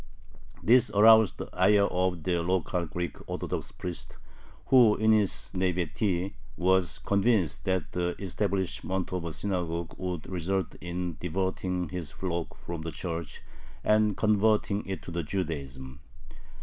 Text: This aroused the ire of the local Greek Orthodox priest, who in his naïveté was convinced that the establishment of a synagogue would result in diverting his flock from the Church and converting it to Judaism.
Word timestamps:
This 0.63 0.89
aroused 0.95 1.37
the 1.37 1.47
ire 1.53 1.85
of 1.85 2.23
the 2.23 2.41
local 2.41 2.87
Greek 2.87 3.17
Orthodox 3.29 3.71
priest, 3.71 4.17
who 4.69 4.95
in 4.95 5.11
his 5.11 5.51
naïveté 5.53 6.33
was 6.57 6.97
convinced 6.97 7.65
that 7.65 7.91
the 7.91 8.15
establishment 8.19 9.13
of 9.13 9.25
a 9.25 9.31
synagogue 9.31 9.93
would 9.99 10.27
result 10.27 10.73
in 10.81 11.17
diverting 11.19 11.89
his 11.89 12.09
flock 12.09 12.55
from 12.57 12.81
the 12.81 12.91
Church 12.91 13.43
and 13.83 14.17
converting 14.17 14.83
it 14.87 15.03
to 15.03 15.11
Judaism. 15.21 15.99